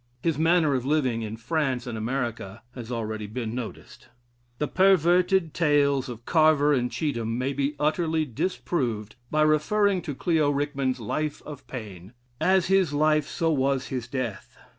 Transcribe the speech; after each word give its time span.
His 0.23 0.39
manner 0.39 0.73
of 0.73 0.83
living 0.83 1.21
in 1.21 1.37
France 1.37 1.85
and 1.85 1.95
America 1.95 2.63
has 2.73 2.91
already 2.91 3.27
been 3.27 3.53
noticed. 3.53 4.09
The 4.57 4.67
perverted 4.67 5.53
tales 5.53 6.09
of 6.09 6.25
Carver 6.25 6.73
and 6.73 6.89
Cheetham 6.91 7.37
may 7.37 7.53
be 7.53 7.75
utterly 7.79 8.25
disproved 8.25 9.15
by 9.29 9.43
referring 9.43 10.01
to 10.01 10.15
Clio 10.15 10.49
Rickman's 10.49 10.99
"Life 10.99 11.43
of 11.45 11.67
Paine." 11.67 12.13
As 12.39 12.65
his 12.65 12.93
life, 12.93 13.27
so 13.27 13.51
was 13.51 13.89
his 13.89 14.07
death. 14.07 14.57